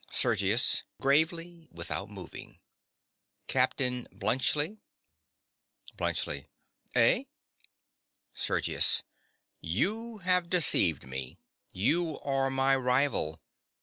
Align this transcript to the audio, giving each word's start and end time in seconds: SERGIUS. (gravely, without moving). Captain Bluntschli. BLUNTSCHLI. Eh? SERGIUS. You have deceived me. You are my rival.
SERGIUS. 0.09 0.81
(gravely, 0.99 1.67
without 1.71 2.09
moving). 2.09 2.57
Captain 3.45 4.07
Bluntschli. 4.11 4.79
BLUNTSCHLI. 5.95 6.47
Eh? 6.95 7.25
SERGIUS. 8.33 9.03
You 9.59 10.17
have 10.23 10.49
deceived 10.49 11.05
me. 11.05 11.37
You 11.71 12.19
are 12.21 12.49
my 12.49 12.75
rival. 12.75 13.43